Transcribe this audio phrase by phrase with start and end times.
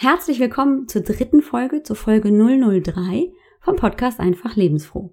[0.00, 5.12] Herzlich willkommen zur dritten Folge, zur Folge 003 vom Podcast Einfach Lebensfroh.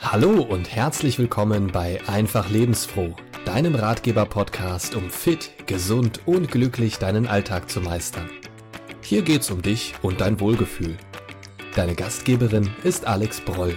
[0.00, 7.26] Hallo und herzlich willkommen bei Einfach Lebensfroh, deinem Ratgeber-Podcast, um fit, gesund und glücklich deinen
[7.26, 8.30] Alltag zu meistern.
[9.02, 10.96] Hier geht's um dich und dein Wohlgefühl.
[11.76, 13.76] Deine Gastgeberin ist Alex Broll.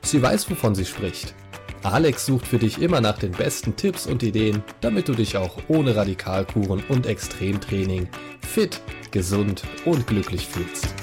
[0.00, 1.34] Sie weiß, wovon sie spricht
[1.82, 5.56] Alex sucht für dich immer nach den besten Tipps und Ideen, damit du dich auch
[5.68, 8.06] ohne Radikalkuren und Extremtraining
[8.46, 10.94] fit, gesund und glücklich fühlst.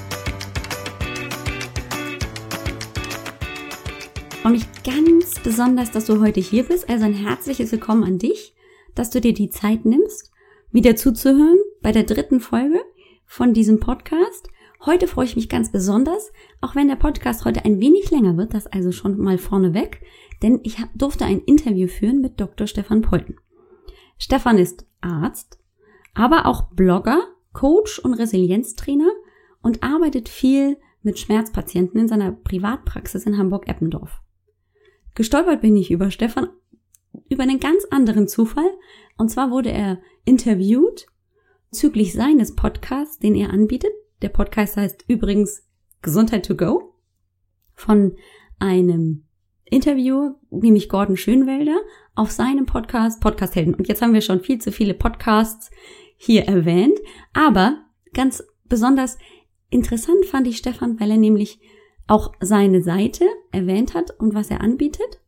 [4.40, 6.88] Freue mich ganz besonders, dass du heute hier bist.
[6.88, 8.54] Also ein herzliches Willkommen an dich,
[8.94, 10.30] dass du dir die Zeit nimmst,
[10.70, 12.80] wieder zuzuhören bei der dritten Folge
[13.26, 14.48] von diesem Podcast.
[14.84, 18.54] Heute freue ich mich ganz besonders, auch wenn der Podcast heute ein wenig länger wird,
[18.54, 20.02] das also schon mal vorneweg,
[20.42, 22.66] denn ich durfte ein Interview führen mit Dr.
[22.66, 23.36] Stefan Polten.
[24.18, 25.58] Stefan ist Arzt,
[26.14, 27.20] aber auch Blogger,
[27.52, 29.10] Coach und Resilienztrainer
[29.62, 34.20] und arbeitet viel mit Schmerzpatienten in seiner Privatpraxis in Hamburg-Eppendorf.
[35.14, 36.48] Gestolpert bin ich über Stefan
[37.28, 38.70] über einen ganz anderen Zufall.
[39.16, 41.06] Und zwar wurde er interviewt
[41.70, 45.66] züglich seines Podcasts, den er anbietet, der Podcast heißt übrigens
[46.02, 46.94] Gesundheit to go
[47.74, 48.16] von
[48.58, 49.24] einem
[49.64, 51.78] Interview, nämlich Gordon Schönwelder,
[52.14, 53.74] auf seinem Podcast Podcast Helden.
[53.74, 55.70] Und jetzt haben wir schon viel zu viele Podcasts
[56.16, 56.98] hier erwähnt.
[57.32, 59.18] Aber ganz besonders
[59.70, 61.60] interessant fand ich Stefan, weil er nämlich
[62.06, 65.20] auch seine Seite erwähnt hat und was er anbietet.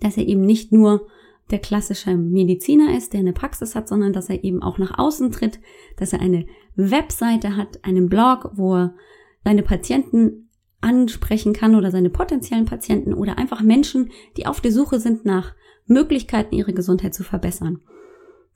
[0.00, 1.08] Dass er eben nicht nur
[1.50, 5.32] der klassische Mediziner ist, der eine Praxis hat, sondern dass er eben auch nach außen
[5.32, 5.60] tritt,
[5.96, 6.46] dass er eine
[6.78, 8.94] Webseite hat, einen Blog, wo er
[9.44, 10.48] seine Patienten
[10.80, 15.56] ansprechen kann oder seine potenziellen Patienten oder einfach Menschen, die auf der Suche sind nach
[15.86, 17.80] Möglichkeiten, ihre Gesundheit zu verbessern.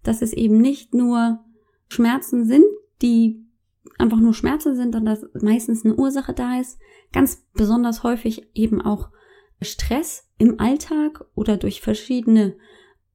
[0.03, 1.39] dass es eben nicht nur
[1.87, 2.65] Schmerzen sind,
[3.01, 3.45] die
[3.99, 6.79] einfach nur Schmerzen sind und dass meistens eine Ursache da ist.
[7.11, 9.09] Ganz besonders häufig eben auch
[9.61, 12.55] Stress im Alltag oder durch verschiedene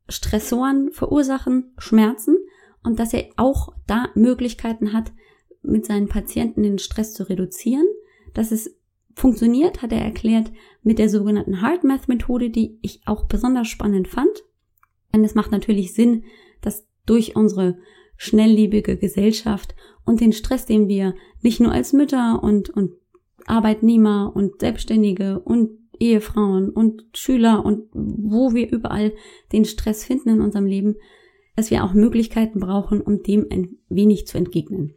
[0.09, 2.37] Stressoren verursachen Schmerzen
[2.83, 5.13] und dass er auch da Möglichkeiten hat,
[5.63, 7.87] mit seinen Patienten den Stress zu reduzieren,
[8.35, 8.77] dass es
[9.15, 10.53] funktioniert, hat er erklärt,
[10.83, 14.45] mit der sogenannten Heart Math Methode, die ich auch besonders spannend fand.
[15.15, 16.25] Denn es macht natürlich Sinn,
[16.61, 17.79] dass durch unsere
[18.17, 22.93] schnelllebige Gesellschaft und den Stress, den wir nicht nur als Mütter und, und
[23.47, 29.13] Arbeitnehmer und Selbstständige und Ehefrauen und Schüler und wo wir überall
[29.53, 30.97] den Stress finden in unserem Leben,
[31.57, 34.95] dass wir auch Möglichkeiten brauchen, um dem ein wenig zu entgegnen.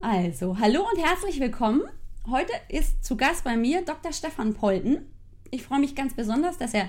[0.00, 1.82] Also, hallo und herzlich willkommen
[2.30, 4.10] Heute ist zu Gast bei mir Dr.
[4.10, 5.12] Stefan Polten.
[5.50, 6.88] Ich freue mich ganz besonders, dass er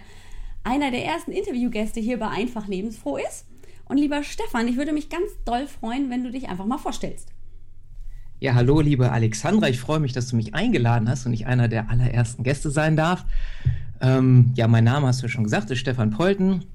[0.64, 3.46] einer der ersten Interviewgäste hier bei Einfach Lebensfroh ist.
[3.86, 7.30] Und lieber Stefan, ich würde mich ganz doll freuen, wenn du dich einfach mal vorstellst.
[8.40, 9.70] Ja, hallo, liebe Alexandra.
[9.70, 12.96] Ich freue mich, dass du mich eingeladen hast und ich einer der allerersten Gäste sein
[12.96, 13.26] darf.
[14.02, 16.66] Ähm, ja, mein Name hast du schon gesagt, ist Stefan Polten.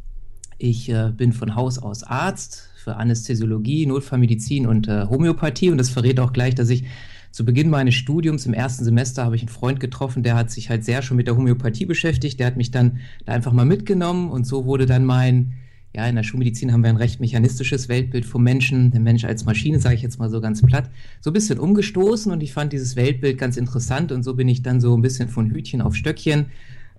[0.56, 5.90] Ich äh, bin von Haus aus Arzt für Anästhesiologie, Notfallmedizin und äh, Homöopathie und das
[5.90, 6.84] verrät auch gleich, dass ich
[7.30, 10.68] zu Beginn meines Studiums im ersten Semester habe ich einen Freund getroffen, der hat sich
[10.68, 12.40] halt sehr schon mit der Homöopathie beschäftigt.
[12.40, 15.52] Der hat mich dann da einfach mal mitgenommen und so wurde dann mein,
[15.94, 19.44] ja, in der Schulmedizin haben wir ein recht mechanistisches Weltbild vom Menschen, der Mensch als
[19.44, 20.88] Maschine, sage ich jetzt mal so ganz platt,
[21.20, 24.62] so ein bisschen umgestoßen und ich fand dieses Weltbild ganz interessant und so bin ich
[24.62, 26.46] dann so ein bisschen von Hütchen auf Stöckchen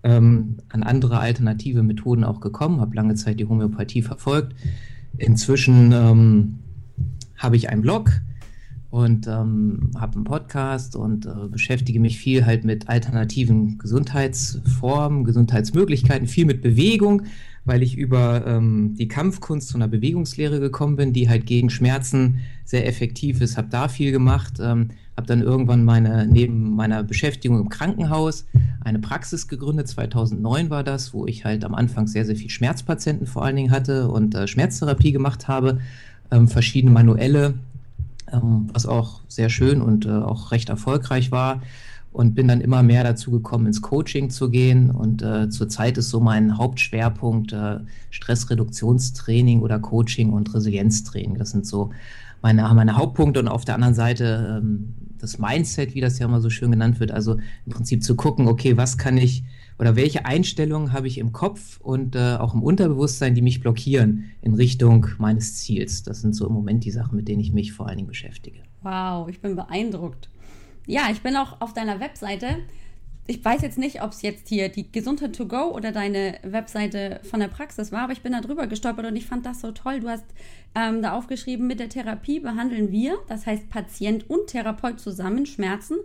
[0.03, 4.55] ähm, an andere alternative Methoden auch gekommen, habe lange Zeit die Homöopathie verfolgt.
[5.17, 6.59] Inzwischen ähm,
[7.37, 8.11] habe ich einen Blog
[8.91, 16.27] und ähm, habe einen Podcast und äh, beschäftige mich viel halt mit alternativen Gesundheitsformen, Gesundheitsmöglichkeiten,
[16.27, 17.23] viel mit Bewegung,
[17.63, 22.39] weil ich über ähm, die Kampfkunst zu einer Bewegungslehre gekommen bin, die halt gegen Schmerzen
[22.65, 23.55] sehr effektiv ist.
[23.55, 28.45] Habe da viel gemacht, ähm, habe dann irgendwann meine neben meiner Beschäftigung im Krankenhaus
[28.83, 29.87] eine Praxis gegründet.
[29.87, 33.71] 2009 war das, wo ich halt am Anfang sehr sehr viel Schmerzpatienten vor allen Dingen
[33.71, 35.79] hatte und äh, Schmerztherapie gemacht habe,
[36.29, 37.53] ähm, verschiedene manuelle,
[38.31, 41.61] ähm, was auch sehr schön und äh, auch recht erfolgreich war
[42.13, 44.91] und bin dann immer mehr dazu gekommen, ins Coaching zu gehen.
[44.91, 47.79] Und äh, zurzeit ist so mein Hauptschwerpunkt äh,
[48.09, 51.37] Stressreduktionstraining oder Coaching und Resilienztraining.
[51.37, 51.91] Das sind so
[52.41, 53.39] meine, meine Hauptpunkte.
[53.39, 56.99] Und auf der anderen Seite ähm, das Mindset, wie das ja immer so schön genannt
[56.99, 57.11] wird.
[57.11, 59.43] Also im Prinzip zu gucken, okay, was kann ich
[59.81, 64.31] oder welche Einstellungen habe ich im Kopf und äh, auch im Unterbewusstsein, die mich blockieren
[64.43, 66.03] in Richtung meines Ziels.
[66.03, 68.61] Das sind so im Moment die Sachen, mit denen ich mich vor allen Dingen beschäftige.
[68.83, 70.29] Wow, ich bin beeindruckt.
[70.85, 72.57] Ja, ich bin auch auf deiner Webseite.
[73.25, 77.19] Ich weiß jetzt nicht, ob es jetzt hier die Gesundheit to go oder deine Webseite
[77.23, 79.71] von der Praxis war, aber ich bin da drüber gestolpert und ich fand das so
[79.71, 80.01] toll.
[80.01, 80.25] Du hast
[80.75, 85.95] ähm, da aufgeschrieben, mit der Therapie behandeln wir, das heißt Patient und Therapeut zusammen, Schmerzen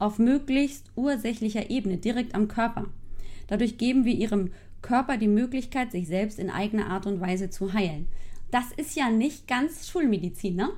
[0.00, 2.86] auf möglichst ursächlicher Ebene, direkt am Körper.
[3.50, 7.74] Dadurch geben wir ihrem Körper die Möglichkeit, sich selbst in eigener Art und Weise zu
[7.74, 8.06] heilen.
[8.50, 10.70] Das ist ja nicht ganz Schulmedizin, ne?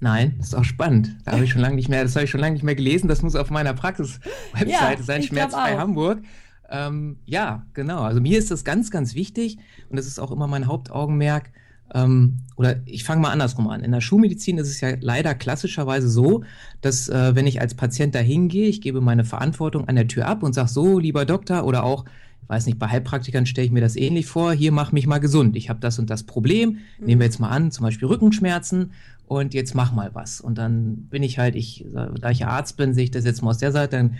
[0.00, 1.16] Nein, das ist auch spannend.
[1.24, 3.08] Da habe ich schon lange nicht mehr, das habe ich schon lange nicht mehr gelesen.
[3.08, 6.22] Das muss auf meiner Praxis-Webseite ja, sein, Schmerzfrei Hamburg.
[6.70, 8.02] Ähm, ja, genau.
[8.02, 9.58] Also mir ist das ganz, ganz wichtig
[9.90, 11.50] und das ist auch immer mein Hauptaugenmerk.
[11.92, 13.82] Ähm, oder ich fange mal andersrum an.
[13.82, 16.44] In der Schulmedizin ist es ja leider klassischerweise so,
[16.80, 20.26] dass äh, wenn ich als Patient da hingehe, ich gebe meine Verantwortung an der Tür
[20.26, 22.04] ab und sage so, lieber Doktor, oder auch
[22.44, 25.18] ich weiß nicht, bei Heilpraktikern stelle ich mir das ähnlich vor, hier mach mich mal
[25.18, 25.56] gesund.
[25.56, 27.06] Ich habe das und das Problem, mhm.
[27.06, 28.92] nehmen wir jetzt mal an, zum Beispiel Rückenschmerzen
[29.26, 30.42] und jetzt mach mal was.
[30.42, 31.86] Und dann bin ich halt, ich,
[32.20, 34.16] da ich Arzt bin, sehe ich das jetzt mal aus der Seite, dann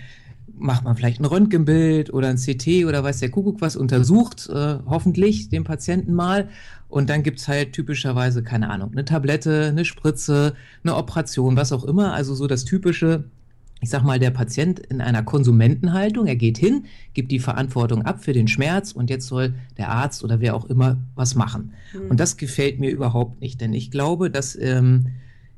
[0.57, 4.77] macht man vielleicht ein Röntgenbild oder ein CT oder weiß der Kuckuck was, untersucht äh,
[4.85, 6.49] hoffentlich den Patienten mal
[6.87, 11.83] und dann gibt's halt typischerweise, keine Ahnung, eine Tablette, eine Spritze, eine Operation, was auch
[11.83, 13.25] immer, also so das typische,
[13.81, 18.23] ich sag mal, der Patient in einer Konsumentenhaltung, er geht hin, gibt die Verantwortung ab
[18.23, 21.73] für den Schmerz und jetzt soll der Arzt oder wer auch immer was machen.
[21.93, 22.11] Mhm.
[22.11, 25.07] Und das gefällt mir überhaupt nicht, denn ich glaube, dass ähm,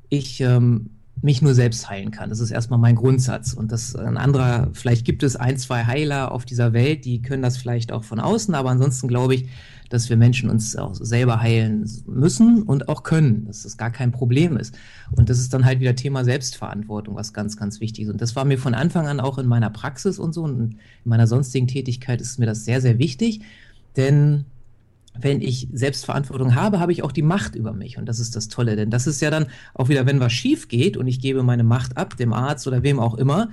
[0.09, 0.89] ich ähm,
[1.21, 2.29] mich nur selbst heilen kann.
[2.29, 3.53] Das ist erstmal mein Grundsatz.
[3.53, 7.41] Und das ein anderer, vielleicht gibt es ein, zwei Heiler auf dieser Welt, die können
[7.41, 9.47] das vielleicht auch von außen, aber ansonsten glaube ich,
[9.89, 14.11] dass wir Menschen uns auch selber heilen müssen und auch können, dass das gar kein
[14.11, 14.77] Problem ist.
[15.15, 18.11] Und das ist dann halt wieder Thema Selbstverantwortung, was ganz, ganz wichtig ist.
[18.11, 20.79] Und das war mir von Anfang an auch in meiner Praxis und so und in
[21.05, 23.41] meiner sonstigen Tätigkeit ist mir das sehr, sehr wichtig,
[23.95, 24.45] denn
[25.21, 27.97] wenn ich Selbstverantwortung habe, habe ich auch die Macht über mich.
[27.97, 28.75] Und das ist das Tolle.
[28.75, 31.63] Denn das ist ja dann auch wieder, wenn was schief geht und ich gebe meine
[31.63, 33.49] Macht ab, dem Arzt oder wem auch immer,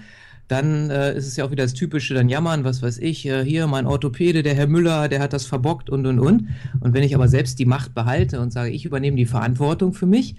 [0.49, 3.44] dann äh, ist es ja auch wieder das Typische, dann jammern, was weiß ich, äh,
[3.44, 6.49] hier mein Orthopäde, der Herr Müller, der hat das verbockt und und und.
[6.80, 10.06] Und wenn ich aber selbst die Macht behalte und sage, ich übernehme die Verantwortung für
[10.06, 10.37] mich,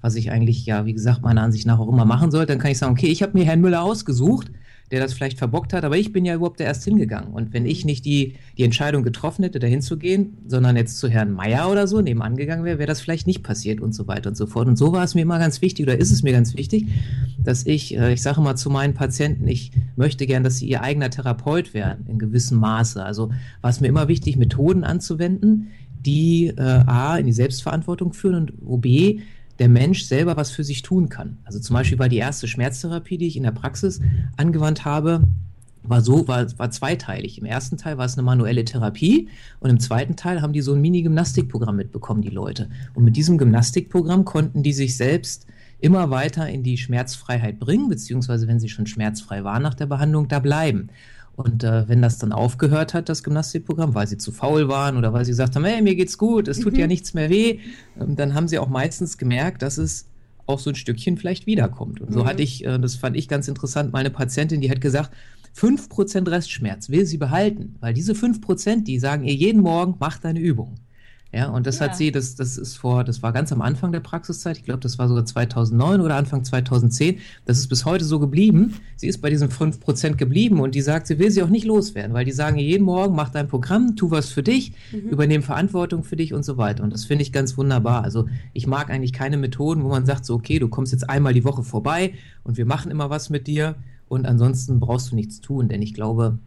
[0.00, 2.70] was ich eigentlich ja, wie gesagt, meiner Ansicht nach auch immer machen sollte, dann kann
[2.70, 4.48] ich sagen, okay, ich habe mir Herrn Müller ausgesucht,
[4.90, 7.32] der das vielleicht verbockt hat, aber ich bin ja überhaupt erst hingegangen.
[7.32, 11.08] Und wenn ich nicht die, die Entscheidung getroffen hätte, dahin zu gehen, sondern jetzt zu
[11.08, 14.30] Herrn Meier oder so nebenan gegangen wäre, wäre das vielleicht nicht passiert und so weiter
[14.30, 14.66] und so fort.
[14.66, 16.86] Und so war es mir immer ganz wichtig oder ist es mir ganz wichtig,
[17.38, 20.82] dass ich, äh, ich sage mal zu meinen Patienten, ich möchte gern, dass sie ihr
[20.82, 23.04] eigener Therapeut werden, in gewissem Maße.
[23.04, 23.30] Also
[23.60, 25.68] war es mir immer wichtig, Methoden anzuwenden,
[26.00, 29.20] die äh, A, in die Selbstverantwortung führen und wo B,
[29.58, 31.38] der Mensch selber was für sich tun kann.
[31.44, 34.00] Also zum Beispiel war die erste Schmerztherapie, die ich in der Praxis
[34.36, 35.22] angewandt habe,
[35.82, 37.38] war so, war, war zweiteilig.
[37.38, 39.28] Im ersten Teil war es eine manuelle Therapie
[39.60, 42.68] und im zweiten Teil haben die so ein Mini-Gymnastikprogramm mitbekommen, die Leute.
[42.94, 45.46] Und mit diesem Gymnastikprogramm konnten die sich selbst
[45.80, 50.28] immer weiter in die Schmerzfreiheit bringen, beziehungsweise wenn sie schon schmerzfrei waren nach der Behandlung,
[50.28, 50.88] da bleiben.
[51.38, 55.12] Und äh, wenn das dann aufgehört hat, das Gymnastikprogramm, weil sie zu faul waren oder
[55.12, 56.80] weil sie gesagt haben, hey, mir geht's gut, es tut mhm.
[56.80, 57.60] ja nichts mehr weh,
[58.00, 60.08] ähm, dann haben sie auch meistens gemerkt, dass es
[60.46, 62.00] auch so ein Stückchen vielleicht wiederkommt.
[62.00, 62.26] Und so mhm.
[62.26, 65.12] hatte ich, äh, das fand ich ganz interessant, meine Patientin, die hat gesagt,
[65.56, 70.40] 5% Restschmerz will sie behalten, weil diese 5%, die sagen ihr jeden Morgen, mach deine
[70.40, 70.74] Übung.
[71.30, 71.86] Ja, und das ja.
[71.86, 74.80] hat sie, das, das ist vor, das war ganz am Anfang der Praxiszeit, ich glaube,
[74.80, 77.18] das war sogar 2009 oder Anfang 2010.
[77.44, 78.76] Das ist bis heute so geblieben.
[78.96, 82.14] Sie ist bei diesen 5% geblieben und die sagt, sie will sie auch nicht loswerden,
[82.14, 85.10] weil die sagen jeden Morgen, mach dein Programm, tu was für dich, mhm.
[85.10, 86.82] übernehm Verantwortung für dich und so weiter.
[86.82, 88.04] Und das finde ich ganz wunderbar.
[88.04, 91.34] Also ich mag eigentlich keine Methoden, wo man sagt, so, okay, du kommst jetzt einmal
[91.34, 93.74] die Woche vorbei und wir machen immer was mit dir
[94.08, 96.38] und ansonsten brauchst du nichts tun, denn ich glaube,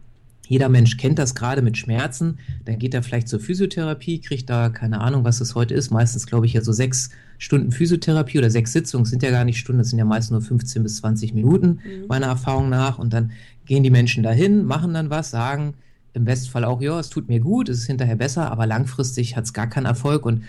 [0.52, 2.38] jeder Mensch kennt das gerade mit Schmerzen.
[2.66, 5.90] Dann geht er vielleicht zur Physiotherapie, kriegt da keine Ahnung, was es heute ist.
[5.90, 9.58] Meistens glaube ich ja so sechs Stunden Physiotherapie oder sechs Sitzungen sind ja gar nicht
[9.58, 12.06] Stunden, das sind ja meist nur 15 bis 20 Minuten, mhm.
[12.06, 12.98] meiner Erfahrung nach.
[12.98, 13.32] Und dann
[13.64, 15.72] gehen die Menschen dahin, machen dann was, sagen
[16.12, 19.44] im Bestfall auch, ja, es tut mir gut, es ist hinterher besser, aber langfristig hat
[19.44, 20.26] es gar keinen Erfolg.
[20.26, 20.42] Und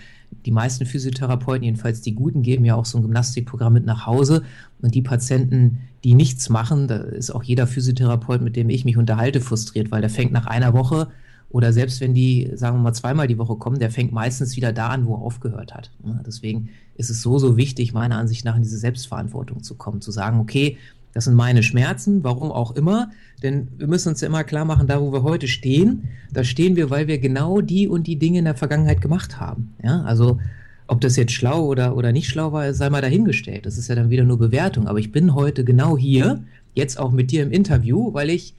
[0.44, 4.42] die meisten Physiotherapeuten, jedenfalls die guten, geben ja auch so ein Gymnastikprogramm mit nach Hause.
[4.82, 8.96] Und die Patienten, die nichts machen, da ist auch jeder Physiotherapeut, mit dem ich mich
[8.96, 11.08] unterhalte, frustriert, weil der fängt nach einer Woche
[11.54, 14.72] oder selbst wenn die, sagen wir mal, zweimal die Woche kommen, der fängt meistens wieder
[14.72, 15.92] da an, wo er aufgehört hat.
[16.26, 20.10] Deswegen ist es so, so wichtig, meiner Ansicht nach in diese Selbstverantwortung zu kommen, zu
[20.10, 20.78] sagen, okay,
[21.14, 23.10] das sind meine Schmerzen, warum auch immer.
[23.42, 26.76] Denn wir müssen uns ja immer klar machen, da wo wir heute stehen, da stehen
[26.76, 29.74] wir, weil wir genau die und die Dinge in der Vergangenheit gemacht haben.
[29.82, 30.38] Ja, also
[30.86, 33.64] ob das jetzt schlau oder, oder nicht schlau war, sei mal dahingestellt.
[33.64, 34.86] Das ist ja dann wieder nur Bewertung.
[34.86, 36.44] Aber ich bin heute genau hier,
[36.74, 38.54] jetzt auch mit dir im Interview, weil ich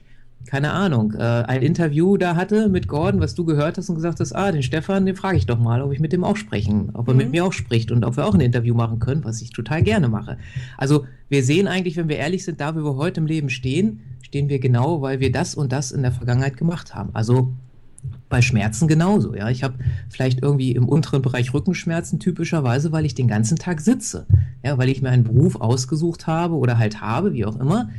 [0.46, 4.20] keine Ahnung, äh, ein Interview da hatte mit Gordon, was du gehört hast und gesagt
[4.20, 6.90] hast, ah, den Stefan, den frage ich doch mal, ob ich mit dem auch sprechen,
[6.94, 7.18] ob er mhm.
[7.18, 9.82] mit mir auch spricht und ob wir auch ein Interview machen können, was ich total
[9.82, 10.38] gerne mache.
[10.78, 14.00] Also wir sehen eigentlich, wenn wir ehrlich sind, da wo wir heute im Leben stehen,
[14.22, 17.10] stehen wir genau, weil wir das und das in der Vergangenheit gemacht haben.
[17.12, 17.52] Also
[18.28, 19.34] bei Schmerzen genauso.
[19.34, 19.74] Ja, ich habe
[20.08, 24.26] vielleicht irgendwie im unteren Bereich Rückenschmerzen typischerweise, weil ich den ganzen Tag sitze.
[24.64, 27.90] Ja, weil ich mir einen Beruf ausgesucht habe oder halt habe, wie auch immer,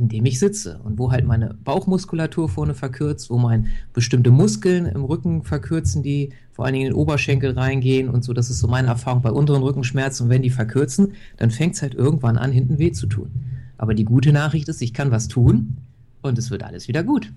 [0.00, 4.86] in dem ich sitze und wo halt meine Bauchmuskulatur vorne verkürzt, wo mein bestimmte Muskeln
[4.86, 8.32] im Rücken verkürzen, die vor allen Dingen in den Oberschenkel reingehen und so.
[8.32, 10.24] Das ist so meine Erfahrung bei unteren Rückenschmerzen.
[10.24, 13.30] Und wenn die verkürzen, dann fängt es halt irgendwann an, hinten weh zu tun.
[13.76, 15.76] Aber die gute Nachricht ist, ich kann was tun
[16.22, 17.30] und es wird alles wieder gut.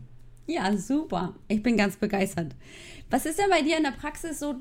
[0.47, 1.35] Ja, super.
[1.49, 2.55] Ich bin ganz begeistert.
[3.09, 4.55] Was ist denn bei dir in der Praxis so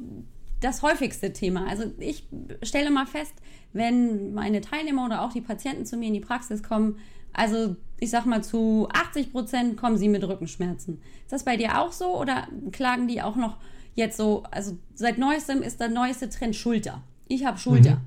[0.61, 1.69] das häufigste Thema?
[1.69, 2.27] Also ich
[2.63, 3.35] stelle mal fest,
[3.73, 6.97] wenn meine Teilnehmer oder auch die Patienten zu mir in die Praxis kommen,
[7.33, 11.01] also ich sag mal zu 80 Prozent kommen sie mit Rückenschmerzen.
[11.23, 13.59] Ist das bei dir auch so oder klagen die auch noch
[13.95, 17.03] jetzt so, also seit neuestem ist der neueste Trend Schulter.
[17.29, 18.01] Ich habe Schulter.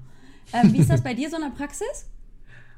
[0.53, 0.69] Mhm.
[0.69, 2.07] Äh, wie ist das bei dir so in der Praxis?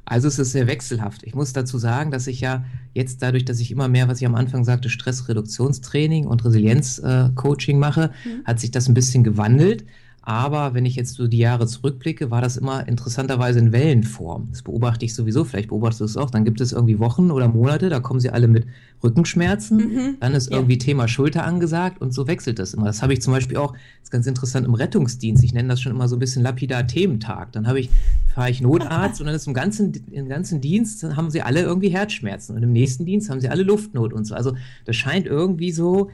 [0.05, 1.23] Also es ist sehr wechselhaft.
[1.23, 2.63] Ich muss dazu sagen, dass ich ja
[2.93, 7.79] jetzt dadurch, dass ich immer mehr, was ich am Anfang sagte, Stressreduktionstraining und Resilienzcoaching äh,
[7.79, 8.45] mache, mhm.
[8.45, 9.85] hat sich das ein bisschen gewandelt.
[10.27, 14.49] Aber wenn ich jetzt so die Jahre zurückblicke, war das immer interessanterweise in Wellenform.
[14.49, 16.29] Das beobachte ich sowieso, vielleicht beobachtest du es auch.
[16.29, 18.67] Dann gibt es irgendwie Wochen oder Monate, da kommen sie alle mit
[19.01, 19.77] Rückenschmerzen.
[19.77, 20.17] Mhm.
[20.19, 20.57] Dann ist ja.
[20.57, 22.87] irgendwie Thema Schulter angesagt und so wechselt das immer.
[22.87, 25.45] Das habe ich zum Beispiel auch, das ist ganz interessant, im Rettungsdienst.
[25.45, 27.53] Ich nenne das schon immer so ein bisschen lapidar Thementag.
[27.53, 27.89] Dann habe ich,
[28.35, 31.87] fahre ich Notarzt und dann ist im ganzen, im ganzen Dienst haben sie alle irgendwie
[31.87, 32.53] Herzschmerzen.
[32.53, 34.35] Und im nächsten Dienst haben sie alle Luftnot und so.
[34.35, 36.09] Also das scheint irgendwie so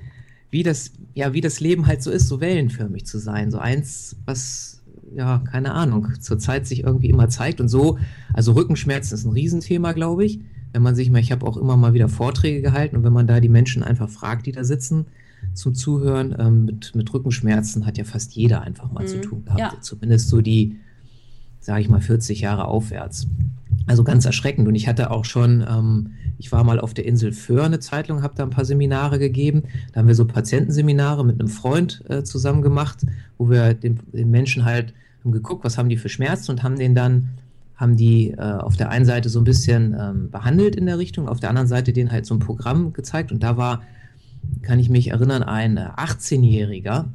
[0.54, 3.50] wie das, ja, wie das Leben halt so ist, so wellenförmig zu sein.
[3.50, 4.84] So eins, was,
[5.16, 7.60] ja, keine Ahnung, zurzeit sich irgendwie immer zeigt.
[7.60, 7.98] Und so,
[8.34, 10.40] also Rückenschmerzen ist ein Riesenthema, glaube ich.
[10.72, 13.26] Wenn man sich mal, ich habe auch immer mal wieder Vorträge gehalten und wenn man
[13.26, 15.08] da die Menschen einfach fragt, die da sitzen,
[15.56, 19.08] zum Zuhören, ähm, mit, mit Rückenschmerzen hat ja fast jeder einfach mal mhm.
[19.08, 19.60] zu tun gehabt.
[19.60, 19.74] Ja.
[19.82, 20.78] Zumindest so die,
[21.62, 23.28] sage ich mal, 40 Jahre aufwärts.
[23.88, 24.68] Also ganz erschreckend.
[24.68, 26.12] Und ich hatte auch schon, ähm,
[26.44, 29.18] ich war mal auf der Insel Föhr eine Zeit lang, habe da ein paar Seminare
[29.18, 29.64] gegeben.
[29.94, 33.06] Da haben wir so Patientenseminare mit einem Freund äh, zusammen gemacht,
[33.38, 36.78] wo wir den, den, Menschen halt haben geguckt, was haben die für Schmerzen und haben
[36.78, 37.30] den dann,
[37.78, 41.30] haben die äh, auf der einen Seite so ein bisschen ähm, behandelt in der Richtung,
[41.30, 43.32] auf der anderen Seite denen halt so ein Programm gezeigt.
[43.32, 43.82] Und da war,
[44.64, 47.06] kann ich mich erinnern, ein 18-Jähriger,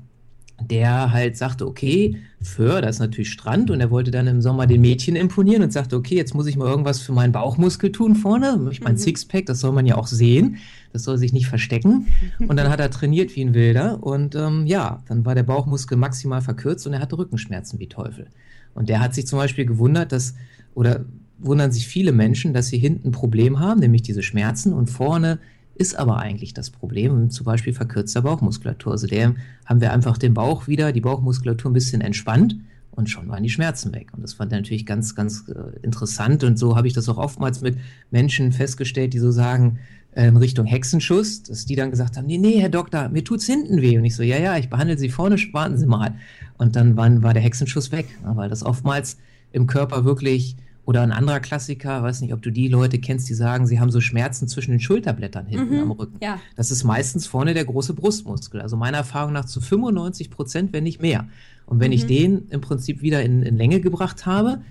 [0.60, 3.70] der halt sagte, okay, Föhr, da ist natürlich Strand.
[3.70, 6.56] Und er wollte dann im Sommer den Mädchen imponieren und sagte, okay, jetzt muss ich
[6.56, 8.98] mal irgendwas für meinen Bauchmuskel tun vorne, ich mein mhm.
[8.98, 10.56] Sixpack, das soll man ja auch sehen,
[10.92, 12.06] das soll sich nicht verstecken.
[12.38, 14.02] Und dann hat er trainiert wie ein Wilder.
[14.02, 18.26] Und ähm, ja, dann war der Bauchmuskel maximal verkürzt und er hatte Rückenschmerzen wie Teufel.
[18.74, 20.34] Und der hat sich zum Beispiel gewundert, dass,
[20.74, 21.04] oder
[21.38, 24.72] wundern sich viele Menschen, dass sie hinten ein Problem haben, nämlich diese Schmerzen.
[24.72, 25.38] Und vorne
[25.78, 28.92] ist aber eigentlich das Problem, zum Beispiel verkürzter Bauchmuskulatur.
[28.92, 32.56] Also der haben wir einfach den Bauch wieder, die Bauchmuskulatur ein bisschen entspannt
[32.90, 34.08] und schon waren die Schmerzen weg.
[34.12, 36.42] Und das fand er natürlich ganz, ganz äh, interessant.
[36.42, 37.78] Und so habe ich das auch oftmals mit
[38.11, 39.78] Menschen festgestellt, die so sagen,
[40.12, 43.47] äh, in Richtung Hexenschuss, dass die dann gesagt haben, nee, nee, Herr Doktor, mir tut's
[43.47, 43.97] hinten weh.
[43.99, 46.16] Und ich so, ja, ja, ich behandle Sie vorne, warten Sie mal.
[46.56, 49.16] Und dann war, war der Hexenschuss weg, weil das oftmals
[49.52, 50.56] im Körper wirklich
[50.88, 53.90] Oder ein anderer Klassiker, weiß nicht, ob du die Leute kennst, die sagen, sie haben
[53.90, 56.16] so Schmerzen zwischen den Schulterblättern hinten mhm, am Rücken.
[56.23, 56.40] Ja.
[56.57, 58.62] Das ist meistens vorne der große Brustmuskel.
[58.62, 61.28] Also meiner Erfahrung nach zu 95 Prozent, wenn nicht mehr.
[61.66, 61.92] Und wenn mhm.
[61.92, 64.62] ich den im Prinzip wieder in, in Länge gebracht habe,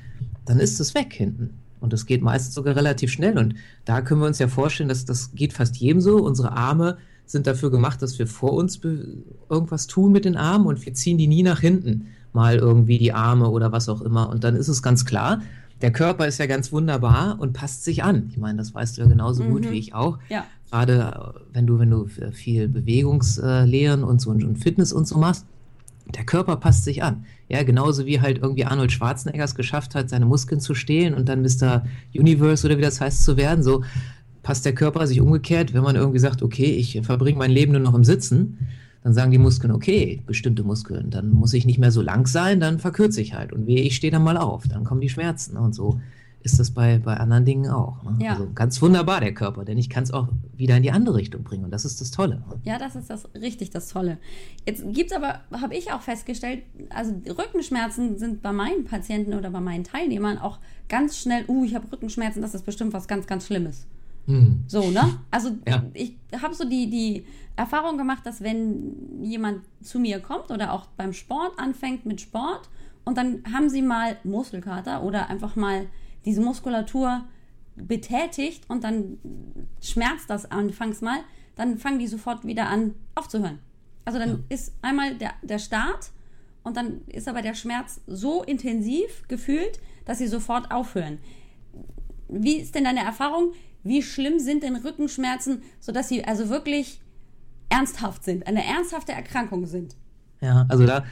[0.46, 1.52] dann ist es weg hinten.
[1.82, 3.38] Und das geht meistens sogar relativ schnell.
[3.38, 3.54] Und
[3.86, 6.18] da können wir uns ja vorstellen, dass das geht fast jedem so.
[6.18, 6.98] Unsere Arme
[7.28, 8.82] sind dafür gemacht, dass wir vor uns
[9.52, 12.08] irgendwas tun mit den Armen und wir ziehen die nie nach hinten.
[12.34, 14.30] Mal irgendwie die Arme oder was auch immer.
[14.30, 15.44] Und dann ist es ganz klar,
[15.82, 18.30] der Körper ist ja ganz wunderbar und passt sich an.
[18.32, 19.52] Ich meine, das weißt du ja genauso mhm.
[19.52, 20.18] gut wie ich auch.
[20.30, 20.46] Ja.
[20.72, 25.46] Gerade äh, wenn du, wenn du viel Bewegungslehren und so und Fitness und so machst,
[26.16, 27.26] der Körper passt sich an.
[27.50, 31.30] Ja, genauso wie halt irgendwie Arnold Schwarzenegger es geschafft hat, seine Muskeln zu stehlen und
[31.30, 31.86] dann Mr.
[32.16, 33.64] Universe oder wie das heißt zu werden.
[33.64, 33.84] So
[34.42, 37.82] passt der Körper sich umgekehrt, wenn man irgendwie sagt, okay, ich verbringe mein Leben nur
[37.82, 38.60] noch im Sitzen
[39.04, 42.60] dann sagen die Muskeln, okay, bestimmte Muskeln, dann muss ich nicht mehr so lang sein,
[42.60, 43.54] dann verkürze ich halt.
[43.54, 45.58] Und wehe, ich stehe dann mal auf, dann kommen die Schmerzen.
[45.58, 46.00] Und so
[46.48, 48.04] ist das bei, bei anderen Dingen auch.
[48.04, 48.18] Ne?
[48.20, 48.32] Ja.
[48.32, 51.44] Also ganz wunderbar der Körper, denn ich kann es auch wieder in die andere Richtung
[51.44, 51.66] bringen.
[51.66, 52.42] Und das ist das Tolle.
[52.64, 54.18] Ja, das ist das richtig das Tolle.
[54.66, 59.50] Jetzt gibt es aber, habe ich auch festgestellt, also Rückenschmerzen sind bei meinen Patienten oder
[59.50, 63.28] bei meinen Teilnehmern auch ganz schnell, uh, ich habe Rückenschmerzen, das ist bestimmt was ganz,
[63.28, 63.86] ganz Schlimmes.
[64.28, 64.64] Hm.
[64.68, 65.20] So, ne?
[65.32, 65.84] Also ja.
[65.94, 70.86] ich habe so die, die Erfahrung gemacht, dass wenn jemand zu mir kommt oder auch
[70.98, 72.70] beim Sport anfängt mit Sport
[73.06, 75.88] und dann haben sie mal Muskelkater oder einfach mal
[76.26, 77.24] diese Muskulatur
[77.76, 79.18] betätigt und dann
[79.82, 81.20] schmerzt das anfangs mal,
[81.56, 83.60] dann fangen die sofort wieder an aufzuhören.
[84.04, 84.38] Also dann ja.
[84.50, 86.12] ist einmal der, der Start
[86.64, 91.20] und dann ist aber der Schmerz so intensiv gefühlt, dass sie sofort aufhören.
[92.28, 93.54] Wie ist denn deine Erfahrung?
[93.88, 97.02] Wie schlimm sind denn Rückenschmerzen, sodass sie also wirklich
[97.70, 99.96] ernsthaft sind, eine ernsthafte Erkrankung sind.
[100.42, 101.04] Ja, also da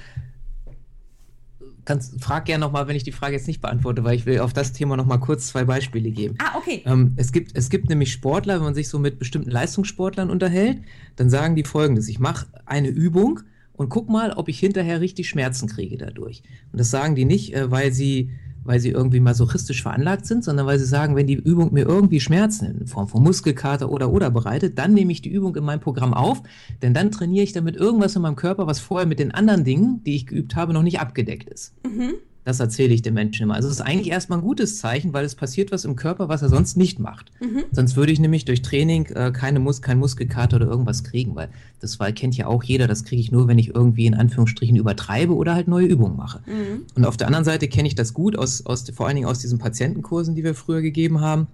[1.85, 4.53] kannst, frag gerne nochmal, wenn ich die Frage jetzt nicht beantworte, weil ich will auf
[4.53, 6.35] das Thema nochmal kurz zwei Beispiele geben.
[6.39, 6.83] Ah, okay.
[6.85, 10.81] Ähm, es, gibt, es gibt nämlich Sportler, wenn man sich so mit bestimmten Leistungssportlern unterhält,
[11.15, 13.41] dann sagen die folgendes: Ich mache eine Übung
[13.73, 16.43] und guck mal, ob ich hinterher richtig Schmerzen kriege dadurch.
[16.71, 18.31] Und das sagen die nicht, äh, weil sie
[18.65, 22.19] weil sie irgendwie masochistisch veranlagt sind, sondern weil sie sagen, wenn die Übung mir irgendwie
[22.19, 25.79] Schmerzen in Form von Muskelkater oder oder bereitet, dann nehme ich die Übung in mein
[25.79, 26.41] Programm auf,
[26.81, 30.03] denn dann trainiere ich damit irgendwas in meinem Körper, was vorher mit den anderen Dingen,
[30.03, 31.73] die ich geübt habe, noch nicht abgedeckt ist.
[31.85, 32.15] Mhm.
[32.45, 33.55] Das erzähle ich den Menschen immer.
[33.55, 36.43] Also es ist eigentlich erstmal ein gutes Zeichen, weil es passiert was im Körper, was
[36.43, 37.31] er sonst nicht macht.
[37.41, 37.63] Mhm.
[37.71, 41.49] Sonst würde ich nämlich durch Training äh, keine Mus kein Muskelkater oder irgendwas kriegen, weil
[41.79, 44.75] das weil, kennt ja auch jeder, das kriege ich nur, wenn ich irgendwie in Anführungsstrichen
[44.75, 46.41] übertreibe oder halt neue Übungen mache.
[46.45, 46.85] Mhm.
[46.93, 49.39] Und auf der anderen Seite kenne ich das gut, aus, aus, vor allen Dingen aus
[49.39, 51.47] diesen Patientenkursen, die wir früher gegeben haben.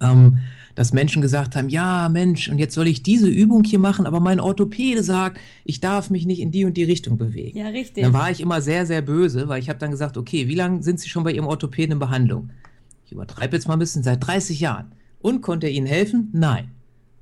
[0.00, 0.38] Ähm,
[0.74, 4.20] dass Menschen gesagt haben, ja Mensch, und jetzt soll ich diese Übung hier machen, aber
[4.20, 7.58] mein Orthopäde sagt, ich darf mich nicht in die und die Richtung bewegen.
[7.58, 8.04] Ja, richtig.
[8.04, 10.82] Dann war ich immer sehr, sehr böse, weil ich habe dann gesagt, okay, wie lange
[10.82, 12.50] sind Sie schon bei Ihrem Orthopäden in Behandlung?
[13.04, 14.92] Ich übertreibe jetzt mal ein bisschen, seit 30 Jahren.
[15.20, 16.30] Und konnte er Ihnen helfen?
[16.32, 16.70] Nein.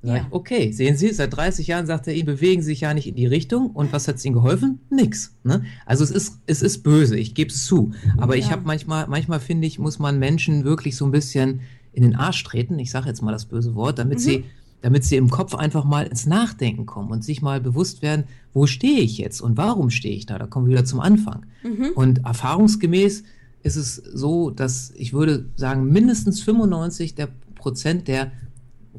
[0.02, 0.16] Ja.
[0.16, 3.06] ich, okay, sehen Sie, seit 30 Jahren sagt er Ihnen, bewegen Sie sich ja nicht
[3.06, 3.70] in die Richtung.
[3.70, 4.80] Und was hat es Ihnen geholfen?
[4.88, 5.36] Nix.
[5.44, 5.64] Ne?
[5.84, 7.92] Also es ist, es ist böse, ich gebe es zu.
[8.16, 8.44] Aber ja.
[8.44, 11.60] ich habe manchmal, manchmal finde ich, muss man Menschen wirklich so ein bisschen
[11.92, 14.22] in den Arsch treten, ich sage jetzt mal das böse Wort, damit mhm.
[14.22, 14.44] sie
[14.82, 18.66] damit sie im Kopf einfach mal ins Nachdenken kommen und sich mal bewusst werden, wo
[18.66, 20.38] stehe ich jetzt und warum stehe ich da?
[20.38, 21.46] Da kommen wir wieder zum Anfang.
[21.62, 21.90] Mhm.
[21.94, 23.22] Und erfahrungsgemäß
[23.62, 28.32] ist es so, dass ich würde sagen, mindestens 95 der Prozent der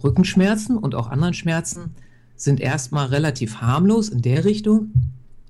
[0.04, 1.96] Rückenschmerzen und auch anderen Schmerzen
[2.36, 4.92] sind erstmal relativ harmlos in der Richtung,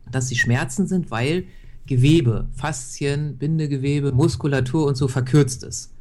[0.10, 1.46] dass sie Schmerzen sind, weil
[1.86, 5.92] Gewebe, Faszien, Bindegewebe, Muskulatur und so verkürzt ist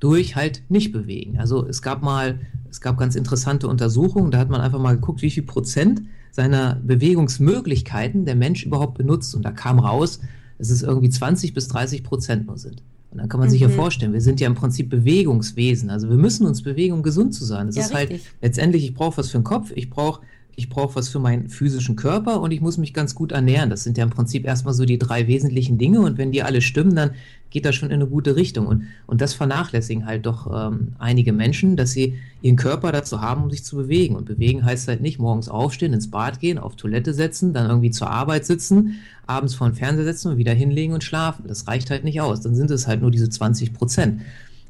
[0.00, 1.38] durch halt nicht bewegen.
[1.38, 5.22] Also es gab mal, es gab ganz interessante Untersuchungen, da hat man einfach mal geguckt,
[5.22, 9.34] wie viel Prozent seiner Bewegungsmöglichkeiten der Mensch überhaupt benutzt.
[9.34, 10.20] Und da kam raus,
[10.58, 12.82] dass es irgendwie 20 bis 30 Prozent nur sind.
[13.10, 13.52] Und dann kann man mhm.
[13.52, 13.72] sich ja mhm.
[13.72, 15.88] vorstellen, wir sind ja im Prinzip Bewegungswesen.
[15.88, 17.66] Also wir müssen uns bewegen, um gesund zu sein.
[17.66, 18.28] Das ja, ist halt richtig.
[18.28, 20.20] halt letztendlich, ich brauche was für den Kopf, ich brauche
[20.56, 23.68] ich brauche was für meinen physischen Körper und ich muss mich ganz gut ernähren.
[23.68, 26.62] Das sind ja im Prinzip erstmal so die drei wesentlichen Dinge und wenn die alle
[26.62, 27.10] stimmen, dann
[27.50, 28.66] geht das schon in eine gute Richtung.
[28.66, 33.44] Und, und das vernachlässigen halt doch ähm, einige Menschen, dass sie ihren Körper dazu haben,
[33.44, 34.16] um sich zu bewegen.
[34.16, 37.90] Und bewegen heißt halt nicht morgens aufstehen, ins Bad gehen, auf Toilette setzen, dann irgendwie
[37.90, 41.44] zur Arbeit sitzen, abends vor den Fernseher setzen und wieder hinlegen und schlafen.
[41.46, 42.40] Das reicht halt nicht aus.
[42.40, 44.22] Dann sind es halt nur diese 20 Prozent.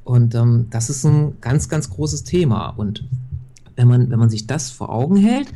[0.05, 2.69] Und ähm, das ist ein ganz, ganz großes Thema.
[2.71, 3.05] Und
[3.77, 5.49] wenn man, wenn man sich das vor Augen hält,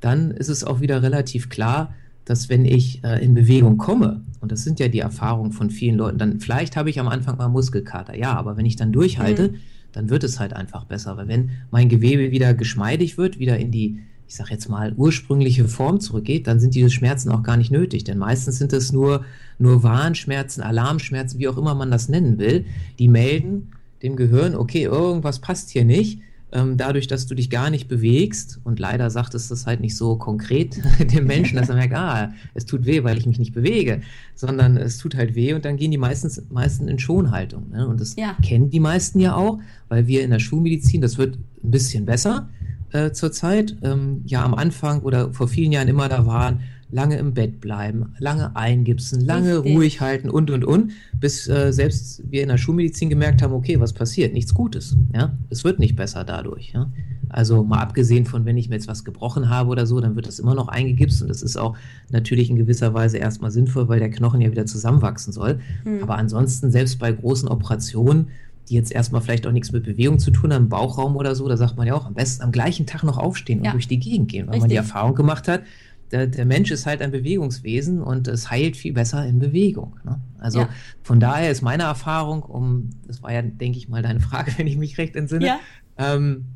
[0.00, 4.52] dann ist es auch wieder relativ klar, dass wenn ich äh, in Bewegung komme, und
[4.52, 7.48] das sind ja die Erfahrungen von vielen Leuten, dann vielleicht habe ich am Anfang mal
[7.48, 9.54] Muskelkater, ja, aber wenn ich dann durchhalte, mhm.
[9.92, 13.70] dann wird es halt einfach besser, weil wenn mein Gewebe wieder geschmeidig wird, wieder in
[13.70, 17.72] die, ich sage jetzt mal, ursprüngliche Form zurückgeht, dann sind diese Schmerzen auch gar nicht
[17.72, 18.04] nötig.
[18.04, 19.24] Denn meistens sind es nur,
[19.58, 22.64] nur Warnschmerzen, Alarmschmerzen, wie auch immer man das nennen will,
[22.98, 26.20] die melden dem Gehirn, okay, irgendwas passt hier nicht.
[26.52, 29.96] Ähm, dadurch, dass du dich gar nicht bewegst, und leider sagt es das halt nicht
[29.96, 30.80] so konkret
[31.12, 34.00] dem Menschen, dass er merkt, ah, es tut weh, weil ich mich nicht bewege,
[34.34, 37.70] sondern es tut halt weh und dann gehen die meistens, meisten in Schonhaltung.
[37.70, 37.86] Ne?
[37.86, 38.36] Und das ja.
[38.42, 42.48] kennen die meisten ja auch, weil wir in der Schulmedizin, das wird ein bisschen besser,
[42.92, 47.34] äh, zurzeit, ähm, ja am Anfang oder vor vielen Jahren immer da waren, lange im
[47.34, 49.76] Bett bleiben, lange eingipsen, lange Richtig.
[49.76, 53.80] ruhig halten und und und, bis äh, selbst wir in der Schulmedizin gemerkt haben, okay,
[53.80, 54.32] was passiert?
[54.32, 54.96] Nichts Gutes.
[55.14, 56.72] Ja, es wird nicht besser dadurch.
[56.72, 56.90] Ja?
[57.28, 60.26] Also mal abgesehen von, wenn ich mir jetzt was gebrochen habe oder so, dann wird
[60.26, 61.76] das immer noch eingegipst und das ist auch
[62.10, 65.60] natürlich in gewisser Weise erstmal sinnvoll, weil der Knochen ja wieder zusammenwachsen soll.
[65.84, 66.02] Hm.
[66.02, 68.28] Aber ansonsten selbst bei großen Operationen
[68.68, 71.56] die jetzt erstmal vielleicht auch nichts mit Bewegung zu tun haben, Bauchraum oder so, da
[71.56, 74.30] sagt man ja auch, am besten am gleichen Tag noch aufstehen und durch die Gegend
[74.30, 74.60] gehen, weil Richtig.
[74.60, 75.62] man die Erfahrung gemacht hat,
[76.10, 79.96] der, der, Mensch ist halt ein Bewegungswesen und es heilt viel besser in Bewegung.
[80.04, 80.20] Ne?
[80.38, 80.68] Also ja.
[81.02, 84.66] von daher ist meine Erfahrung, um, das war ja, denke ich mal, deine Frage, wenn
[84.66, 85.60] ich mich recht entsinne, ja.
[85.98, 86.46] ähm,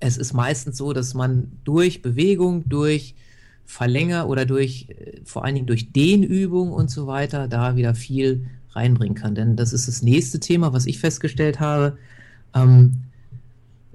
[0.00, 3.14] es ist meistens so, dass man durch Bewegung, durch
[3.64, 8.46] Verlänger oder durch, äh, vor allen Dingen durch Dehnübung und so weiter, da wieder viel
[8.70, 9.34] reinbringen kann.
[9.34, 11.96] Denn das ist das nächste Thema, was ich festgestellt habe.
[12.54, 13.04] Ähm,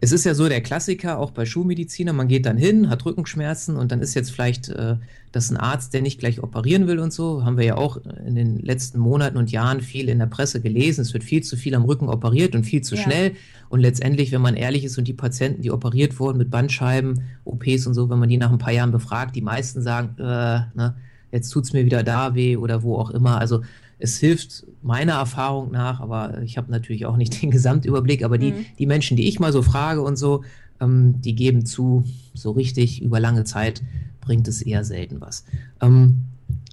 [0.01, 3.75] es ist ja so der Klassiker, auch bei Schulmedizinern, man geht dann hin, hat Rückenschmerzen
[3.75, 4.95] und dann ist jetzt vielleicht äh,
[5.31, 7.43] das ein Arzt, der nicht gleich operieren will und so.
[7.43, 11.01] Haben wir ja auch in den letzten Monaten und Jahren viel in der Presse gelesen.
[11.01, 13.01] Es wird viel zu viel am Rücken operiert und viel zu ja.
[13.01, 13.31] schnell.
[13.67, 17.85] Und letztendlich, wenn man ehrlich ist und die Patienten, die operiert wurden mit Bandscheiben, OPs
[17.85, 20.95] und so, wenn man die nach ein paar Jahren befragt, die meisten sagen, äh, ne,
[21.31, 23.39] jetzt tut's mir wieder da weh oder wo auch immer.
[23.39, 23.61] Also
[23.99, 28.53] es hilft meiner Erfahrung nach, aber ich habe natürlich auch nicht den Gesamtüberblick, aber die,
[28.53, 28.65] mhm.
[28.77, 30.43] die Menschen, die ich mal so frage und so,
[30.79, 33.83] ähm, die geben zu, so richtig über lange Zeit
[34.21, 35.45] bringt es eher selten was.
[35.81, 36.23] Ähm,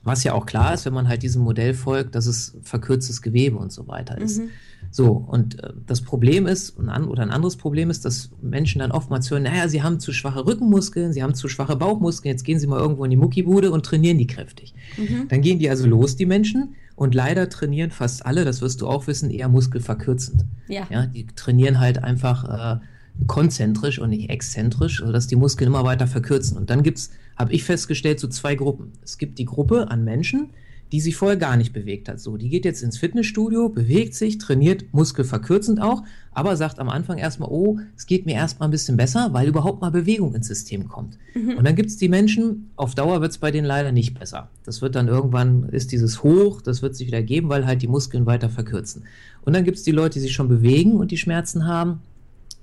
[0.05, 3.57] was ja auch klar ist, wenn man halt diesem Modell folgt, dass es verkürztes Gewebe
[3.57, 4.39] und so weiter ist.
[4.39, 4.51] Mhm.
[4.93, 9.29] So, und äh, das Problem ist, oder ein anderes Problem ist, dass Menschen dann oftmals
[9.31, 12.69] hören, naja, sie haben zu schwache Rückenmuskeln, sie haben zu schwache Bauchmuskeln, jetzt gehen sie
[12.69, 14.75] mal irgendwo in die Muckibude und trainieren die kräftig.
[14.97, 15.27] Mhm.
[15.29, 18.89] Dann gehen die also los, die Menschen, und leider trainieren fast alle, das wirst du
[18.89, 20.45] auch wissen, eher muskelverkürzend.
[20.67, 20.87] Ja.
[20.91, 22.81] ja die trainieren halt einfach äh,
[23.27, 26.57] konzentrisch und nicht exzentrisch, sodass die Muskeln immer weiter verkürzen.
[26.57, 28.93] Und dann gibt's, habe ich festgestellt, so zwei Gruppen.
[29.05, 30.51] Es gibt die Gruppe an Menschen,
[30.93, 32.21] die sich vorher gar nicht bewegt hat.
[32.21, 37.19] So, die geht jetzt ins Fitnessstudio, bewegt sich, trainiert muskelverkürzend auch, aber sagt am Anfang
[37.19, 40.87] erstmal, oh, es geht mir erstmal ein bisschen besser, weil überhaupt mal Bewegung ins System
[40.87, 41.19] kommt.
[41.35, 41.57] Mhm.
[41.57, 44.49] Und dann gibt es die Menschen, auf Dauer wird es bei denen leider nicht besser.
[44.65, 47.89] Das wird dann irgendwann, ist dieses Hoch, das wird sich wieder geben, weil halt die
[47.89, 49.05] Muskeln weiter verkürzen.
[49.45, 52.01] Und dann gibt es die Leute, die sich schon bewegen und die Schmerzen haben,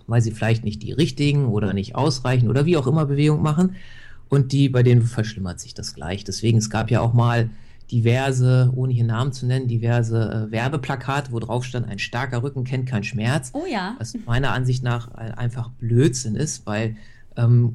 [0.08, 3.76] weil sie vielleicht nicht die richtigen oder nicht ausreichen oder wie auch immer Bewegung machen.
[4.30, 6.24] Und die, bei denen verschlimmert sich das gleich.
[6.24, 7.50] Deswegen, es gab ja auch mal
[7.92, 12.64] diverse, ohne hier Namen zu nennen, diverse äh, Werbeplakate, wo drauf stand, ein starker Rücken
[12.64, 13.52] kennt keinen Schmerz.
[13.54, 13.96] Oh ja.
[14.00, 16.96] Was meiner Ansicht nach einfach Blödsinn ist, weil
[17.36, 17.74] ähm,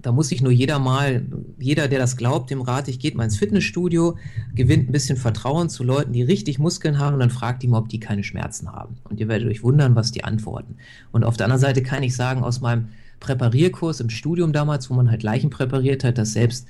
[0.00, 1.26] da muss sich nur jeder mal,
[1.58, 4.16] jeder, der das glaubt, dem rate ich, geht mal ins Fitnessstudio,
[4.54, 7.78] gewinnt ein bisschen Vertrauen zu Leuten, die richtig Muskeln haben und dann fragt die mal,
[7.78, 8.98] ob die keine Schmerzen haben.
[9.04, 10.76] Und ihr werdet euch wundern, was die antworten.
[11.10, 14.94] Und auf der anderen Seite kann ich sagen, aus meinem Präparierkurs im Studium damals, wo
[14.94, 16.68] man halt Leichen präpariert hat, dass selbst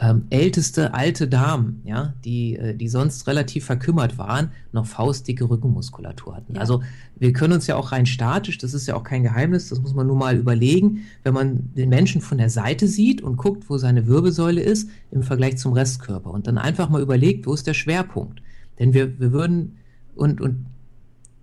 [0.00, 6.36] ähm, älteste alte Damen, ja, die, äh, die sonst relativ verkümmert waren, noch faustdicke Rückenmuskulatur
[6.36, 6.54] hatten.
[6.54, 6.60] Ja.
[6.60, 6.82] Also
[7.16, 9.94] wir können uns ja auch rein statisch, das ist ja auch kein Geheimnis, das muss
[9.94, 13.76] man nur mal überlegen, wenn man den Menschen von der Seite sieht und guckt, wo
[13.76, 17.74] seine Wirbelsäule ist im Vergleich zum Restkörper und dann einfach mal überlegt, wo ist der
[17.74, 18.40] Schwerpunkt?
[18.78, 19.78] Denn wir, wir würden
[20.14, 20.66] und, und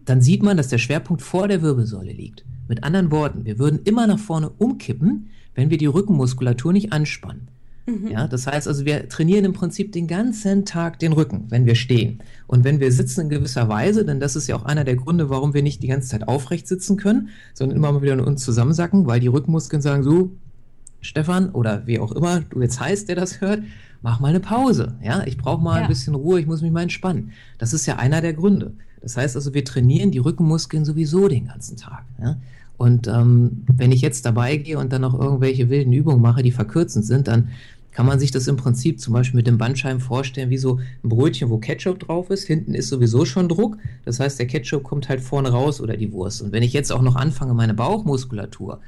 [0.05, 2.45] dann sieht man, dass der Schwerpunkt vor der Wirbelsäule liegt.
[2.69, 7.47] Mit anderen Worten, wir würden immer nach vorne umkippen, wenn wir die Rückenmuskulatur nicht anspannen.
[7.85, 8.07] Mhm.
[8.07, 11.75] Ja, das heißt also, wir trainieren im Prinzip den ganzen Tag den Rücken, wenn wir
[11.75, 12.19] stehen.
[12.47, 15.29] Und wenn wir sitzen in gewisser Weise, denn das ist ja auch einer der Gründe,
[15.29, 18.43] warum wir nicht die ganze Zeit aufrecht sitzen können, sondern immer mal wieder in uns
[18.43, 20.31] zusammensacken, weil die Rückenmuskeln sagen so,
[21.01, 23.61] Stefan oder wie auch immer du jetzt heißt, der das hört,
[24.01, 24.95] mach mal eine Pause.
[25.03, 25.83] Ja, ich brauche mal ja.
[25.83, 27.31] ein bisschen Ruhe, ich muss mich mal entspannen.
[27.59, 28.73] Das ist ja einer der Gründe.
[29.01, 32.03] Das heißt also, wir trainieren die Rückenmuskeln sowieso den ganzen Tag.
[32.19, 32.37] Ja?
[32.77, 36.51] Und ähm, wenn ich jetzt dabei gehe und dann noch irgendwelche wilden Übungen mache, die
[36.51, 37.49] verkürzend sind, dann
[37.95, 41.09] kann man sich das im Prinzip zum Beispiel mit dem Bandscheiben vorstellen, wie so ein
[41.09, 42.45] Brötchen, wo Ketchup drauf ist.
[42.45, 43.77] Hinten ist sowieso schon Druck.
[44.03, 46.41] Das heißt, der Ketchup kommt halt vorne raus oder die Wurst.
[46.41, 48.81] Und wenn ich jetzt auch noch anfange, meine Bauchmuskulatur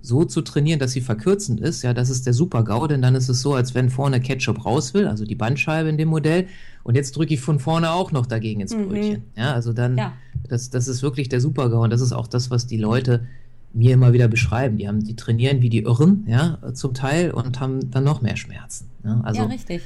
[0.00, 3.28] so zu trainieren, dass sie verkürzend ist, ja, das ist der Super-GAU, denn dann ist
[3.28, 6.46] es so, als wenn vorne Ketchup raus will, also die Bandscheibe in dem Modell,
[6.84, 8.88] und jetzt drücke ich von vorne auch noch dagegen ins mhm.
[8.88, 9.22] Brötchen.
[9.36, 10.12] Ja, also dann, ja.
[10.48, 13.26] das, das ist wirklich der Super-GAU und das ist auch das, was die Leute
[13.74, 14.76] mir immer wieder beschreiben.
[14.76, 18.36] Die haben, die trainieren wie die Irren, ja, zum Teil und haben dann noch mehr
[18.36, 18.90] Schmerzen.
[19.04, 19.82] Ja, also, ja richtig.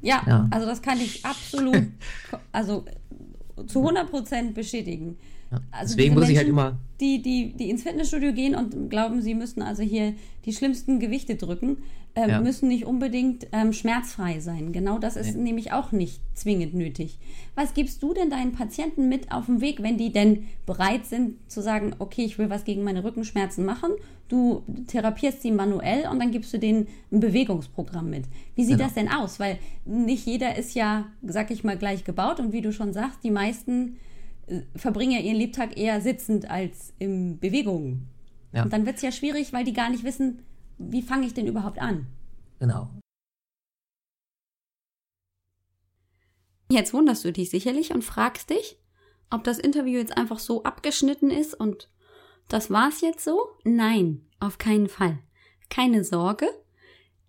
[0.00, 1.88] Ja, ja, also das kann ich absolut,
[2.52, 2.84] also
[3.66, 5.16] zu 100 Prozent bestätigen.
[5.50, 6.78] Ja, also deswegen muss Menschen, ich halt immer.
[7.00, 11.36] Die, die, die ins Fitnessstudio gehen und glauben, sie müssten also hier die schlimmsten Gewichte
[11.36, 11.78] drücken,
[12.14, 12.40] äh, ja.
[12.40, 14.72] müssen nicht unbedingt ähm, schmerzfrei sein.
[14.72, 15.44] Genau das ist nee.
[15.44, 17.18] nämlich auch nicht zwingend nötig.
[17.54, 21.36] Was gibst du denn deinen Patienten mit auf den Weg, wenn die denn bereit sind
[21.50, 23.92] zu sagen, okay, ich will was gegen meine Rückenschmerzen machen?
[24.28, 28.24] Du therapierst sie manuell und dann gibst du denen ein Bewegungsprogramm mit.
[28.54, 28.84] Wie sieht genau.
[28.84, 29.40] das denn aus?
[29.40, 33.24] Weil nicht jeder ist ja, sag ich mal, gleich gebaut und wie du schon sagst,
[33.24, 33.96] die meisten
[34.76, 38.02] verbringen ja ihren Lebtag eher sitzend als in Bewegung.
[38.52, 38.64] Ja.
[38.64, 40.40] Und dann wird es ja schwierig, weil die gar nicht wissen,
[40.78, 42.06] wie fange ich denn überhaupt an?
[42.58, 42.90] Genau.
[46.68, 48.78] Jetzt wunderst du dich sicherlich und fragst dich,
[49.30, 51.90] ob das Interview jetzt einfach so abgeschnitten ist und
[52.48, 53.48] das war's jetzt so?
[53.64, 55.18] Nein, auf keinen Fall.
[55.70, 56.46] Keine Sorge,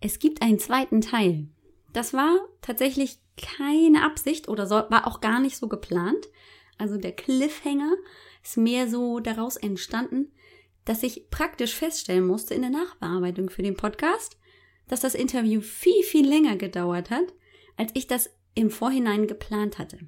[0.00, 1.48] es gibt einen zweiten Teil.
[1.92, 6.28] Das war tatsächlich keine Absicht oder war auch gar nicht so geplant.
[6.78, 7.92] Also der Cliffhanger
[8.42, 10.32] ist mehr so daraus entstanden,
[10.84, 14.36] dass ich praktisch feststellen musste in der Nachbearbeitung für den Podcast,
[14.88, 17.32] dass das Interview viel, viel länger gedauert hat,
[17.76, 19.98] als ich das im Vorhinein geplant hatte.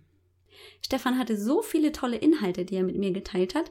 [0.85, 3.71] Stefan hatte so viele tolle Inhalte, die er mit mir geteilt hat,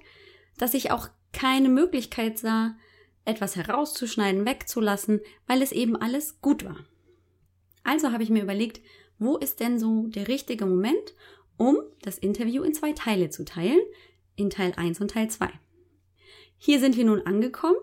[0.58, 2.76] dass ich auch keine Möglichkeit sah,
[3.26, 6.78] etwas herauszuschneiden, wegzulassen, weil es eben alles gut war.
[7.84, 8.82] Also habe ich mir überlegt,
[9.20, 11.14] wo ist denn so der richtige Moment,
[11.58, 13.80] um das Interview in zwei Teile zu teilen,
[14.36, 15.50] in Teil 1 und Teil 2.
[16.58, 17.78] Hier sind wir nun angekommen,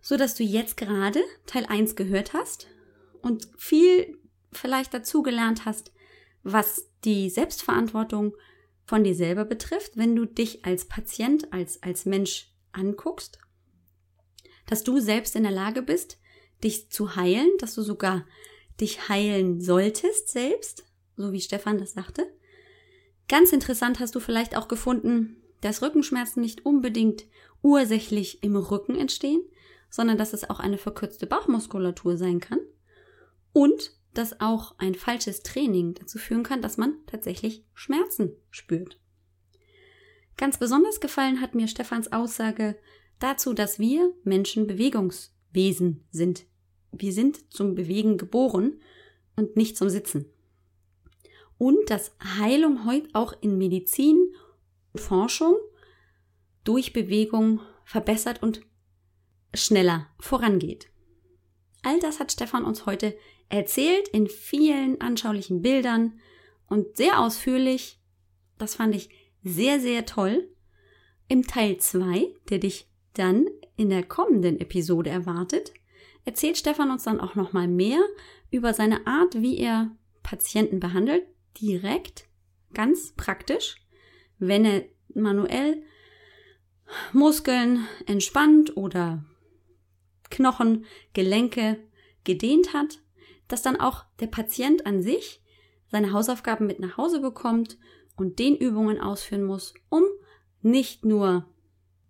[0.00, 2.68] so dass du jetzt gerade Teil 1 gehört hast
[3.22, 4.18] und viel
[4.52, 5.92] vielleicht dazugelernt hast,
[6.42, 8.36] was die Selbstverantwortung
[8.84, 13.38] von dir selber betrifft, wenn du dich als Patient, als, als Mensch anguckst,
[14.66, 16.18] dass du selbst in der Lage bist,
[16.62, 18.26] dich zu heilen, dass du sogar
[18.80, 20.84] dich heilen solltest selbst,
[21.16, 22.26] so wie Stefan das sagte,
[23.28, 27.24] Ganz interessant hast du vielleicht auch gefunden, dass Rückenschmerzen nicht unbedingt
[27.64, 29.42] ursächlich im Rücken entstehen,
[29.90, 32.60] sondern dass es auch eine verkürzte Bauchmuskulatur sein kann
[33.52, 39.00] und dass auch ein falsches Training dazu führen kann, dass man tatsächlich Schmerzen spürt.
[40.36, 42.76] Ganz besonders gefallen hat mir Stefans Aussage
[43.18, 46.46] dazu, dass wir Menschen Bewegungswesen sind.
[46.92, 48.80] Wir sind zum Bewegen geboren
[49.36, 50.26] und nicht zum Sitzen
[51.58, 54.34] und dass Heilung heute auch in Medizin
[54.92, 55.56] und Forschung
[56.64, 58.62] durch Bewegung verbessert und
[59.52, 60.88] schneller vorangeht.
[61.82, 63.16] All das hat Stefan uns heute
[63.48, 66.18] erzählt in vielen anschaulichen Bildern
[66.66, 68.00] und sehr ausführlich.
[68.58, 69.10] Das fand ich
[69.42, 70.48] sehr, sehr toll.
[71.28, 73.46] Im Teil 2, der dich dann
[73.76, 75.72] in der kommenden Episode erwartet,
[76.24, 78.02] erzählt Stefan uns dann auch nochmal mehr
[78.50, 81.26] über seine Art, wie er Patienten behandelt,
[81.60, 82.28] direkt,
[82.72, 83.76] ganz praktisch,
[84.38, 85.82] wenn er manuell
[87.12, 89.24] Muskeln entspannt oder
[90.30, 91.78] Knochen, Gelenke
[92.24, 93.00] gedehnt hat,
[93.48, 95.42] dass dann auch der Patient an sich
[95.90, 97.78] seine Hausaufgaben mit nach Hause bekommt
[98.16, 100.02] und den Übungen ausführen muss, um
[100.62, 101.46] nicht nur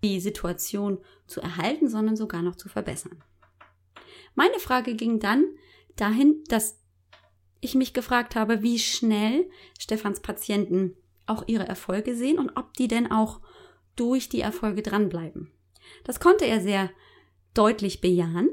[0.03, 3.23] die Situation zu erhalten, sondern sogar noch zu verbessern.
[4.35, 5.45] Meine Frage ging dann
[5.97, 6.81] dahin, dass
[7.61, 12.89] ich mich gefragt habe, wie schnell Stefans Patienten auch ihre Erfolge sehen und ob die
[12.89, 13.41] denn auch
[13.97, 15.51] durch die Erfolge dranbleiben.
[16.05, 16.91] Das konnte er sehr
[17.53, 18.51] deutlich bejahen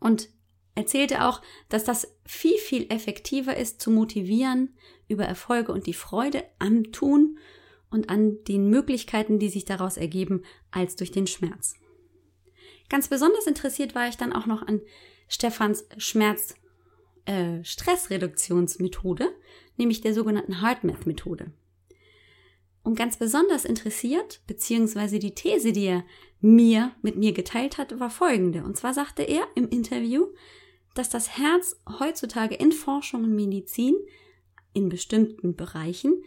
[0.00, 0.28] und
[0.74, 4.74] erzählte auch, dass das viel, viel effektiver ist zu motivieren
[5.08, 7.38] über Erfolge und die Freude am Tun
[7.90, 11.74] und an den Möglichkeiten, die sich daraus ergeben, als durch den Schmerz.
[12.88, 14.80] Ganz besonders interessiert war ich dann auch noch an
[15.28, 16.54] Stefans Schmerz
[17.24, 19.28] äh, Stressreduktionsmethode,
[19.76, 21.52] nämlich der sogenannten HeartMath-Methode.
[22.86, 26.04] Und ganz besonders interessiert, beziehungsweise die These, die er
[26.40, 28.62] mir mit mir geteilt hat, war folgende.
[28.62, 30.28] Und zwar sagte er im Interview,
[30.94, 33.96] dass das Herz heutzutage in Forschung und Medizin
[34.72, 36.22] in bestimmten Bereichen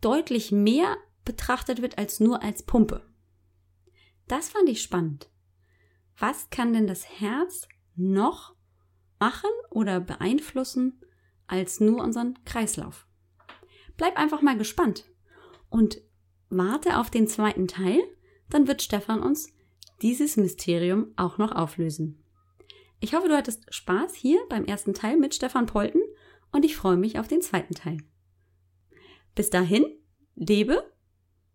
[0.00, 3.04] deutlich mehr betrachtet wird als nur als Pumpe.
[4.28, 5.28] Das fand ich spannend.
[6.16, 7.66] Was kann denn das Herz
[7.96, 8.54] noch
[9.18, 11.00] machen oder beeinflussen
[11.48, 13.08] als nur unseren Kreislauf.
[13.96, 15.04] Bleib einfach mal gespannt
[15.68, 16.00] und
[16.48, 18.00] warte auf den zweiten Teil,
[18.48, 19.52] dann wird Stefan uns
[20.02, 22.22] dieses Mysterium auch noch auflösen.
[23.00, 26.00] Ich hoffe, du hattest Spaß hier beim ersten Teil mit Stefan Polten
[26.52, 27.98] und ich freue mich auf den zweiten Teil.
[29.34, 29.84] Bis dahin,
[30.34, 30.90] lebe,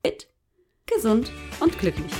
[0.05, 0.27] fit,
[0.85, 2.11] gesund und glücklich.